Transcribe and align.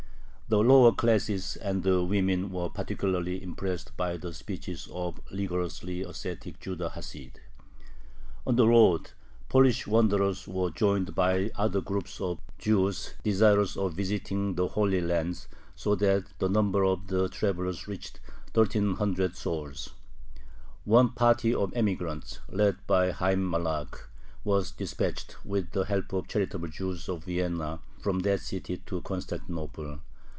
The 0.51 0.57
lower 0.61 0.91
classes 0.91 1.55
and 1.55 1.81
the 1.81 2.03
women 2.03 2.49
were 2.51 2.69
particularly 2.69 3.41
impressed 3.41 3.95
by 3.95 4.17
the 4.17 4.33
speeches 4.33 4.85
of 4.91 5.15
the 5.31 5.37
rigorously 5.37 6.01
ascetic 6.01 6.59
Judah 6.59 6.89
Hasid. 6.93 7.35
On 8.45 8.57
the 8.57 8.67
road 8.67 9.03
the 9.05 9.11
Polish 9.47 9.87
wanderers 9.87 10.49
were 10.49 10.69
joined 10.69 11.15
by 11.15 11.51
other 11.55 11.79
groups 11.79 12.19
of 12.19 12.41
Jews 12.59 13.13
desirous 13.23 13.77
of 13.77 13.93
visiting 13.93 14.55
the 14.55 14.67
Holy 14.67 14.99
Land, 14.99 15.45
so 15.73 15.95
that 15.95 16.25
the 16.39 16.49
number 16.49 16.83
of 16.83 17.07
the 17.07 17.29
travelers 17.29 17.87
reached 17.87 18.19
1300 18.53 19.37
souls. 19.37 19.91
One 20.83 21.11
party 21.13 21.55
of 21.55 21.71
emigrants, 21.73 22.39
led 22.49 22.75
by 22.87 23.13
Hayyim 23.13 23.49
Malakh, 23.49 24.05
was 24.43 24.71
dispatched, 24.71 25.45
with 25.45 25.71
the 25.71 25.85
help 25.85 26.11
of 26.11 26.27
charitable 26.27 26.67
Jews 26.67 27.07
of 27.07 27.23
Vienna, 27.23 27.79
from 28.01 28.19
that 28.23 28.41
city 28.41 28.75
to 28.87 28.99
Constantinople. 28.99 30.01